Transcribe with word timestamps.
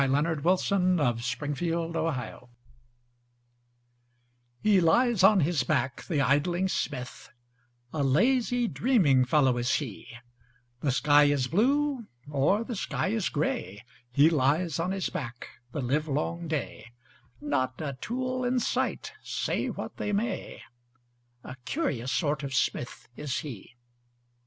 Helen 0.01 0.25
Hunt 0.25 0.43
Jackson 0.43 0.95
The 0.95 1.03
Poet's 1.03 1.59
Forge 1.59 2.47
HE 4.63 4.81
lies 4.81 5.21
on 5.23 5.41
his 5.41 5.61
back, 5.61 6.05
the 6.05 6.19
idling 6.19 6.67
smith, 6.69 7.29
A 7.93 8.01
lazy, 8.01 8.67
dreaming 8.67 9.25
fellow 9.25 9.59
is 9.59 9.75
he; 9.75 10.07
The 10.79 10.89
sky 10.91 11.25
is 11.25 11.45
blue, 11.45 12.07
or 12.27 12.63
the 12.63 12.75
sky 12.75 13.09
is 13.09 13.29
gray, 13.29 13.83
He 14.11 14.31
lies 14.31 14.79
on 14.79 14.89
his 14.89 15.09
back 15.11 15.47
the 15.71 15.81
livelong 15.81 16.47
day, 16.47 16.93
Not 17.39 17.79
a 17.79 17.95
tool 18.01 18.43
in 18.43 18.57
sight, 18.59 19.13
say 19.21 19.67
what 19.69 19.97
they 19.97 20.11
may, 20.11 20.63
A 21.43 21.55
curious 21.65 22.11
sort 22.11 22.41
of 22.41 22.55
smith 22.55 23.07
is 23.15 23.37
he. 23.41 23.75